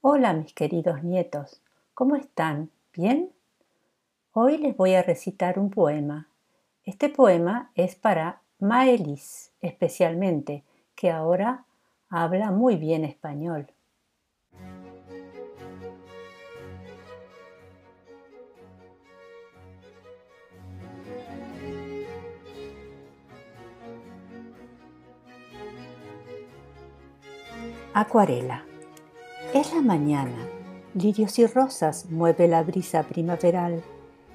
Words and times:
Hola 0.00 0.32
mis 0.32 0.54
queridos 0.54 1.02
nietos, 1.02 1.60
¿cómo 1.92 2.14
están? 2.14 2.70
¿Bien? 2.94 3.32
Hoy 4.30 4.56
les 4.56 4.76
voy 4.76 4.94
a 4.94 5.02
recitar 5.02 5.58
un 5.58 5.70
poema. 5.70 6.28
Este 6.84 7.08
poema 7.08 7.72
es 7.74 7.96
para 7.96 8.40
Maelis 8.60 9.50
especialmente, 9.60 10.62
que 10.94 11.10
ahora 11.10 11.64
habla 12.08 12.52
muy 12.52 12.76
bien 12.76 13.04
español. 13.04 13.72
Acuarela. 27.94 28.67
Es 29.54 29.72
la 29.72 29.80
mañana, 29.80 30.36
lirios 30.92 31.38
y 31.38 31.46
rosas 31.46 32.10
mueve 32.10 32.48
la 32.48 32.62
brisa 32.62 33.04
primaveral, 33.04 33.82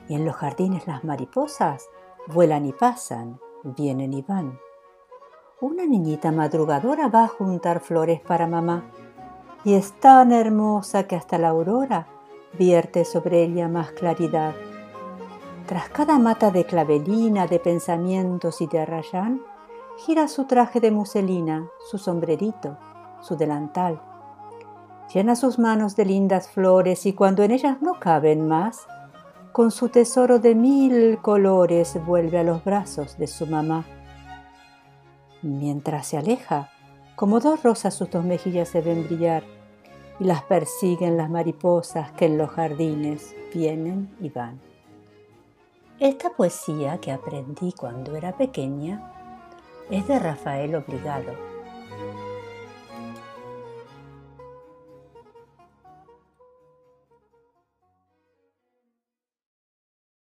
y 0.09 0.15
en 0.15 0.25
los 0.25 0.35
jardines 0.35 0.87
las 0.87 1.03
mariposas 1.03 1.87
vuelan 2.33 2.65
y 2.65 2.73
pasan, 2.73 3.39
vienen 3.63 4.11
y 4.13 4.23
van. 4.23 4.57
Una 5.61 5.85
niñita 5.85 6.31
madrugadora 6.31 7.09
va 7.09 7.25
a 7.25 7.27
juntar 7.27 7.79
flores 7.79 8.21
para 8.21 8.47
mamá, 8.47 8.89
y 9.63 9.75
es 9.75 9.91
tan 9.99 10.31
hermosa 10.31 11.03
que 11.03 11.15
hasta 11.15 11.37
la 11.37 11.49
aurora 11.49 12.07
vierte 12.57 13.05
sobre 13.05 13.43
ella 13.43 13.67
más 13.67 13.91
claridad. 13.91 14.55
Tras 15.67 15.89
cada 15.89 16.17
mata 16.17 16.49
de 16.49 16.65
clavelina, 16.65 17.45
de 17.45 17.59
pensamientos 17.59 18.61
y 18.61 18.67
de 18.67 18.79
arrayán, 18.79 19.43
gira 19.95 20.27
su 20.27 20.45
traje 20.45 20.79
de 20.79 20.89
muselina, 20.89 21.69
su 21.91 21.99
sombrerito, 21.99 22.79
su 23.21 23.35
delantal 23.35 24.01
llena 25.13 25.35
sus 25.35 25.59
manos 25.59 25.95
de 25.95 26.05
lindas 26.05 26.49
flores 26.49 27.05
y 27.05 27.13
cuando 27.13 27.43
en 27.43 27.51
ellas 27.51 27.81
no 27.81 27.99
caben 27.99 28.47
más, 28.47 28.87
con 29.51 29.69
su 29.69 29.89
tesoro 29.89 30.39
de 30.39 30.55
mil 30.55 31.19
colores 31.21 32.03
vuelve 32.05 32.39
a 32.39 32.43
los 32.43 32.63
brazos 32.63 33.17
de 33.19 33.27
su 33.27 33.45
mamá. 33.45 33.85
Mientras 35.43 36.07
se 36.07 36.17
aleja, 36.17 36.71
como 37.15 37.39
dos 37.39 37.61
rosas 37.61 37.93
sus 37.93 38.09
dos 38.09 38.25
mejillas 38.25 38.69
se 38.69 38.81
ven 38.81 39.05
brillar 39.05 39.43
y 40.19 40.23
las 40.23 40.41
persiguen 40.43 41.17
las 41.17 41.29
mariposas 41.29 42.11
que 42.13 42.25
en 42.25 42.39
los 42.39 42.49
jardines 42.49 43.35
vienen 43.53 44.15
y 44.19 44.29
van. 44.29 44.59
Esta 45.99 46.31
poesía 46.31 46.97
que 46.97 47.11
aprendí 47.11 47.71
cuando 47.73 48.15
era 48.15 48.35
pequeña 48.35 49.11
es 49.91 50.07
de 50.07 50.17
Rafael 50.17 50.73
Obligado 50.73 51.52